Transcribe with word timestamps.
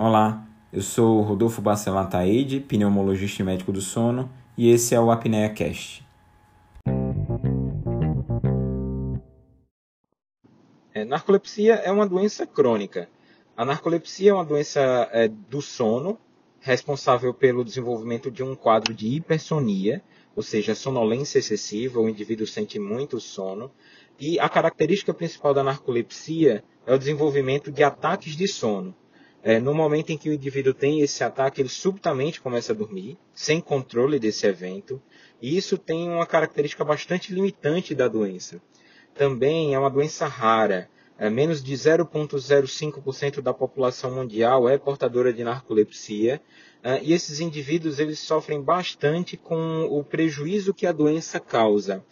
Olá, 0.00 0.46
eu 0.72 0.80
sou 0.80 1.22
Rodolfo 1.22 1.60
Bacelar 1.60 2.08
Taide, 2.08 2.60
pneumologista 2.60 3.42
e 3.42 3.44
médico 3.44 3.72
do 3.72 3.80
sono, 3.80 4.30
e 4.56 4.70
esse 4.70 4.94
é 4.94 5.00
o 5.00 5.10
Apnea 5.10 5.52
Cast. 5.52 6.06
É, 10.94 11.04
narcolepsia 11.04 11.74
é 11.74 11.90
uma 11.90 12.06
doença 12.06 12.46
crônica. 12.46 13.08
A 13.56 13.64
narcolepsia 13.64 14.30
é 14.30 14.34
uma 14.34 14.44
doença 14.44 14.80
é, 15.10 15.26
do 15.26 15.60
sono, 15.60 16.16
responsável 16.60 17.34
pelo 17.34 17.64
desenvolvimento 17.64 18.30
de 18.30 18.44
um 18.44 18.54
quadro 18.54 18.94
de 18.94 19.08
hipersonia, 19.16 20.00
ou 20.36 20.44
seja, 20.44 20.76
sonolência 20.76 21.40
excessiva, 21.40 21.98
o 21.98 22.08
indivíduo 22.08 22.46
sente 22.46 22.78
muito 22.78 23.18
sono. 23.18 23.68
E 24.20 24.38
a 24.38 24.48
característica 24.48 25.12
principal 25.12 25.52
da 25.52 25.64
narcolepsia 25.64 26.62
é 26.86 26.94
o 26.94 26.98
desenvolvimento 26.98 27.72
de 27.72 27.82
ataques 27.82 28.36
de 28.36 28.46
sono. 28.46 28.94
É, 29.48 29.58
no 29.58 29.72
momento 29.72 30.10
em 30.10 30.18
que 30.18 30.28
o 30.28 30.34
indivíduo 30.34 30.74
tem 30.74 31.00
esse 31.00 31.24
ataque, 31.24 31.62
ele 31.62 31.70
subitamente 31.70 32.38
começa 32.38 32.74
a 32.74 32.76
dormir, 32.76 33.16
sem 33.32 33.62
controle 33.62 34.18
desse 34.18 34.46
evento, 34.46 35.00
e 35.40 35.56
isso 35.56 35.78
tem 35.78 36.06
uma 36.06 36.26
característica 36.26 36.84
bastante 36.84 37.32
limitante 37.32 37.94
da 37.94 38.08
doença. 38.08 38.60
Também 39.14 39.74
é 39.74 39.78
uma 39.78 39.88
doença 39.88 40.26
rara, 40.26 40.90
é, 41.18 41.30
menos 41.30 41.64
de 41.64 41.72
0,05% 41.72 43.40
da 43.40 43.54
população 43.54 44.14
mundial 44.14 44.68
é 44.68 44.76
portadora 44.76 45.32
de 45.32 45.42
narcolepsia, 45.42 46.42
é, 46.82 47.02
e 47.02 47.14
esses 47.14 47.40
indivíduos 47.40 47.98
eles 47.98 48.18
sofrem 48.18 48.60
bastante 48.60 49.34
com 49.38 49.86
o 49.90 50.04
prejuízo 50.04 50.74
que 50.74 50.86
a 50.86 50.92
doença 50.92 51.40
causa. 51.40 52.04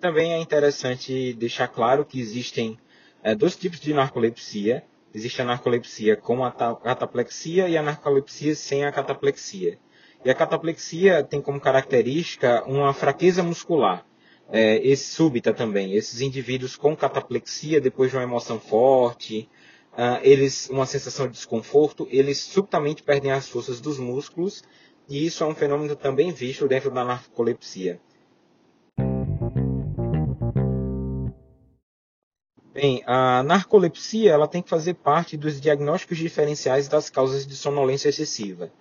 Também 0.00 0.32
é 0.32 0.40
interessante 0.40 1.34
deixar 1.34 1.68
claro 1.68 2.06
que 2.06 2.18
existem 2.18 2.78
é, 3.22 3.34
dois 3.34 3.54
tipos 3.54 3.78
de 3.78 3.92
narcolepsia, 3.92 4.82
Existe 5.14 5.42
a 5.42 5.44
narcolepsia 5.44 6.16
com 6.16 6.44
a 6.44 6.50
cataplexia 6.50 7.68
e 7.68 7.76
a 7.76 7.82
narcolepsia 7.82 8.54
sem 8.54 8.84
a 8.84 8.92
cataplexia. 8.92 9.78
E 10.24 10.30
a 10.30 10.34
cataplexia 10.34 11.22
tem 11.22 11.40
como 11.40 11.60
característica 11.60 12.64
uma 12.64 12.94
fraqueza 12.94 13.42
muscular. 13.42 14.06
É, 14.50 14.76
esse 14.86 15.04
súbita 15.04 15.52
também. 15.52 15.94
Esses 15.94 16.20
indivíduos 16.20 16.76
com 16.76 16.96
cataplexia, 16.96 17.80
depois 17.80 18.10
de 18.10 18.16
uma 18.16 18.22
emoção 18.22 18.60
forte, 18.60 19.48
uh, 19.92 20.20
eles, 20.22 20.68
uma 20.70 20.86
sensação 20.86 21.26
de 21.26 21.32
desconforto, 21.32 22.06
eles 22.10 22.38
subitamente 22.38 23.02
perdem 23.02 23.32
as 23.32 23.48
forças 23.48 23.80
dos 23.80 23.98
músculos, 23.98 24.62
e 25.08 25.26
isso 25.26 25.42
é 25.42 25.46
um 25.46 25.54
fenômeno 25.54 25.96
também 25.96 26.32
visto 26.32 26.68
dentro 26.68 26.90
da 26.90 27.04
narcolepsia. 27.04 28.00
Bem, 32.72 33.02
a 33.06 33.42
narcolepsia 33.42 34.30
ela 34.32 34.48
tem 34.48 34.62
que 34.62 34.70
fazer 34.70 34.94
parte 34.94 35.36
dos 35.36 35.60
diagnósticos 35.60 36.16
diferenciais 36.16 36.88
das 36.88 37.10
causas 37.10 37.46
de 37.46 37.54
sonolência 37.54 38.08
excessiva. 38.08 38.72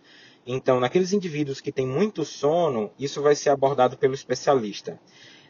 Então, 0.48 0.80
naqueles 0.80 1.12
indivíduos 1.12 1.60
que 1.60 1.74
têm 1.74 1.86
muito 1.86 2.24
sono, 2.24 2.90
isso 2.98 3.22
vai 3.22 3.36
ser 3.36 3.50
abordado 3.50 3.98
pelo 3.98 4.14
especialista. 4.14 4.98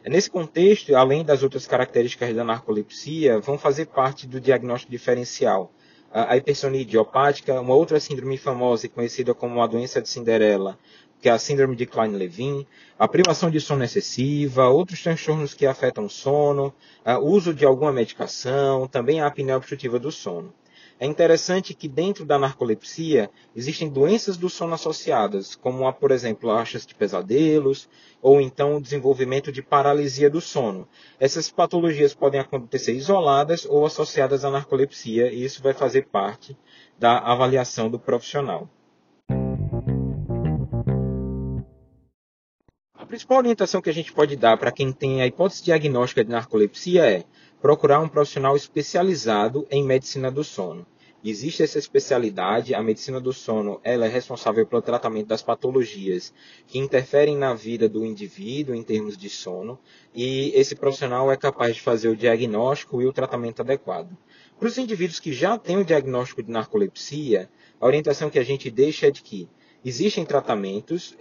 Nesse 0.04 0.28
contexto, 0.28 0.92
além 0.96 1.24
das 1.24 1.44
outras 1.44 1.68
características 1.68 2.34
da 2.34 2.42
narcolepsia, 2.42 3.38
vão 3.38 3.56
fazer 3.56 3.86
parte 3.86 4.26
do 4.26 4.40
diagnóstico 4.40 4.90
diferencial. 4.90 5.72
A 6.10 6.36
hipersonia 6.36 6.80
idiopática, 6.82 7.60
uma 7.60 7.74
outra 7.74 8.00
síndrome 8.00 8.36
famosa 8.36 8.86
e 8.86 8.88
conhecida 8.88 9.32
como 9.32 9.62
a 9.62 9.68
doença 9.68 10.02
de 10.02 10.08
Cinderela, 10.08 10.76
que 11.22 11.28
é 11.28 11.32
a 11.32 11.38
síndrome 11.38 11.76
de 11.76 11.86
Klein-Levin, 11.86 12.66
a 12.98 13.06
privação 13.06 13.48
de 13.48 13.60
sono 13.60 13.84
excessiva, 13.84 14.68
outros 14.68 15.00
transtornos 15.00 15.54
que 15.54 15.64
afetam 15.64 16.06
o 16.06 16.10
sono, 16.10 16.74
o 17.06 17.30
uso 17.30 17.54
de 17.54 17.64
alguma 17.64 17.92
medicação, 17.92 18.88
também 18.88 19.20
a 19.20 19.28
apneia 19.28 19.56
obstrutiva 19.56 20.00
do 20.00 20.10
sono. 20.10 20.52
É 20.98 21.06
interessante 21.06 21.74
que 21.74 21.86
dentro 21.86 22.24
da 22.24 22.40
narcolepsia 22.40 23.30
existem 23.54 23.88
doenças 23.88 24.36
do 24.36 24.50
sono 24.50 24.74
associadas, 24.74 25.54
como, 25.54 25.86
a, 25.86 25.92
por 25.92 26.10
exemplo, 26.10 26.50
achas 26.50 26.84
de 26.84 26.94
pesadelos, 26.94 27.88
ou 28.20 28.40
então 28.40 28.76
o 28.76 28.82
desenvolvimento 28.82 29.52
de 29.52 29.62
paralisia 29.62 30.28
do 30.28 30.40
sono. 30.40 30.88
Essas 31.20 31.48
patologias 31.48 32.14
podem 32.14 32.40
acontecer 32.40 32.94
isoladas 32.94 33.64
ou 33.64 33.86
associadas 33.86 34.44
à 34.44 34.50
narcolepsia, 34.50 35.32
e 35.32 35.44
isso 35.44 35.62
vai 35.62 35.72
fazer 35.72 36.06
parte 36.06 36.56
da 36.98 37.18
avaliação 37.18 37.88
do 37.88 37.98
profissional. 37.98 38.68
Principal 43.22 43.38
orientação 43.38 43.80
que 43.80 43.88
a 43.88 43.94
gente 43.94 44.12
pode 44.12 44.34
dar 44.34 44.56
para 44.56 44.72
quem 44.72 44.90
tem 44.90 45.22
a 45.22 45.26
hipótese 45.28 45.62
diagnóstica 45.62 46.24
de 46.24 46.30
narcolepsia 46.32 47.08
é 47.08 47.24
procurar 47.60 48.00
um 48.00 48.08
profissional 48.08 48.56
especializado 48.56 49.64
em 49.70 49.84
medicina 49.84 50.28
do 50.28 50.42
sono. 50.42 50.84
Existe 51.24 51.62
essa 51.62 51.78
especialidade, 51.78 52.74
a 52.74 52.82
medicina 52.82 53.20
do 53.20 53.32
sono, 53.32 53.80
ela 53.84 54.06
é 54.06 54.08
responsável 54.08 54.66
pelo 54.66 54.82
tratamento 54.82 55.28
das 55.28 55.40
patologias 55.40 56.34
que 56.66 56.80
interferem 56.80 57.36
na 57.36 57.54
vida 57.54 57.88
do 57.88 58.04
indivíduo 58.04 58.74
em 58.74 58.82
termos 58.82 59.16
de 59.16 59.30
sono, 59.30 59.78
e 60.12 60.50
esse 60.56 60.74
profissional 60.74 61.30
é 61.30 61.36
capaz 61.36 61.76
de 61.76 61.80
fazer 61.80 62.08
o 62.08 62.16
diagnóstico 62.16 63.00
e 63.00 63.06
o 63.06 63.12
tratamento 63.12 63.62
adequado. 63.62 64.10
Para 64.58 64.66
os 64.66 64.78
indivíduos 64.78 65.20
que 65.20 65.32
já 65.32 65.56
têm 65.56 65.76
o 65.76 65.84
diagnóstico 65.84 66.42
de 66.42 66.50
narcolepsia, 66.50 67.48
a 67.80 67.86
orientação 67.86 68.28
que 68.28 68.38
a 68.40 68.44
gente 68.44 68.68
deixa 68.68 69.06
é 69.06 69.12
de 69.12 69.22
que 69.22 69.48
Existem 69.84 70.24
tratamentos, 70.24 71.12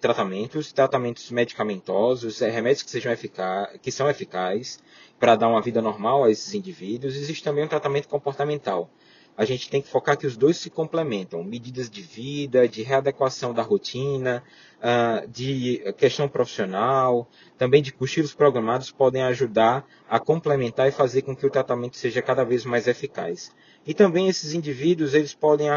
tratamentos, 0.00 0.72
tratamentos 0.72 1.32
medicamentosos, 1.32 2.40
é, 2.42 2.48
remédios 2.48 2.84
que, 2.84 2.90
sejam 2.90 3.12
eficazes, 3.12 3.80
que 3.82 3.90
são 3.90 4.08
eficazes 4.08 4.78
para 5.18 5.34
dar 5.34 5.48
uma 5.48 5.60
vida 5.60 5.82
normal 5.82 6.22
a 6.22 6.30
esses 6.30 6.54
indivíduos. 6.54 7.16
Existe 7.16 7.42
também 7.42 7.64
um 7.64 7.68
tratamento 7.68 8.08
comportamental. 8.08 8.88
A 9.36 9.44
gente 9.44 9.68
tem 9.68 9.82
que 9.82 9.88
focar 9.88 10.16
que 10.16 10.28
os 10.28 10.36
dois 10.36 10.56
se 10.56 10.70
complementam. 10.70 11.42
Medidas 11.42 11.90
de 11.90 12.02
vida, 12.02 12.68
de 12.68 12.84
readequação 12.84 13.52
da 13.52 13.62
rotina, 13.62 14.44
ah, 14.80 15.24
de 15.26 15.82
questão 15.98 16.28
profissional, 16.28 17.28
também 17.58 17.82
de 17.82 17.92
cochilos 17.92 18.32
programados 18.32 18.92
podem 18.92 19.24
ajudar 19.24 19.84
a 20.08 20.20
complementar 20.20 20.86
e 20.86 20.92
fazer 20.92 21.22
com 21.22 21.34
que 21.34 21.44
o 21.44 21.50
tratamento 21.50 21.96
seja 21.96 22.22
cada 22.22 22.44
vez 22.44 22.64
mais 22.64 22.86
eficaz. 22.86 23.50
E 23.84 23.92
também 23.92 24.28
esses 24.28 24.54
indivíduos 24.54 25.14
eles 25.14 25.34
podem 25.34 25.68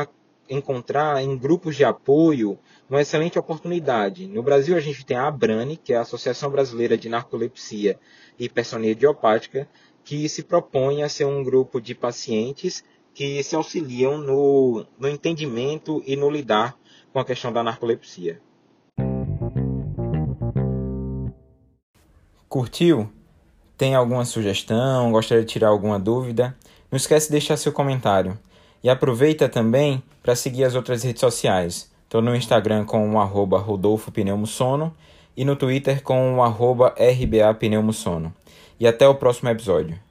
encontrar 0.50 1.22
em 1.22 1.38
grupos 1.38 1.76
de 1.76 1.84
apoio 1.84 2.58
uma 2.90 3.02
excelente 3.02 3.38
oportunidade. 3.38 4.28
No 4.28 4.42
Brasil, 4.42 4.76
a 4.76 4.80
gente 4.80 5.06
tem 5.06 5.18
a 5.18 5.28
ABRANE, 5.28 5.78
que 5.78 5.94
é 5.94 5.98
a 5.98 6.02
Associação 6.02 6.50
Brasileira 6.50 6.98
de 6.98 7.10
Narcolepsia 7.10 8.00
e 8.40 8.46
Hipersonia 8.46 8.92
Idiopática, 8.92 9.68
que 10.04 10.30
se 10.30 10.44
propõe 10.44 11.04
a 11.04 11.10
ser 11.10 11.26
um 11.26 11.44
grupo 11.44 11.82
de 11.82 11.94
pacientes 11.94 12.84
que 13.14 13.42
se 13.44 13.56
auxiliam 13.56 14.18
no, 14.18 14.86
no 14.98 15.10
entendimento 15.10 16.02
e 16.06 16.16
no 16.16 16.30
lidar 16.30 16.78
com 17.12 17.20
a 17.20 17.26
questão 17.26 17.52
da 17.52 17.64
narcolepsia. 17.64 18.40
Curtiu? 22.48 23.10
Tem 23.78 23.96
alguma 23.96 24.24
sugestão? 24.24 25.12
Gostaria 25.12 25.44
de 25.44 25.52
tirar 25.52 25.68
alguma 25.68 26.00
dúvida? 26.00 26.56
Não 26.90 26.96
esquece 26.96 27.28
de 27.28 27.34
deixar 27.34 27.58
seu 27.58 27.74
comentário. 27.74 28.40
E 28.84 28.90
aproveita 28.90 29.50
também 29.50 30.02
para 30.22 30.36
seguir 30.36 30.64
as 30.64 30.76
outras 30.76 31.04
redes 31.04 31.20
sociais. 31.20 31.92
Estou 32.04 32.22
no 32.22 32.36
Instagram 32.36 32.86
com 32.86 33.14
o 33.14 33.20
arroba 33.20 33.60
Rodolfo 33.60 34.12
e 35.36 35.46
no 35.46 35.56
Twitter 35.56 36.02
com 36.02 36.36
o 36.36 36.42
arroba 36.42 36.96
RBA 36.98 37.54
Pneumosono. 37.54 38.34
E 38.80 38.88
até 38.88 39.08
o 39.08 39.16
próximo 39.16 39.50
episódio. 39.50 40.07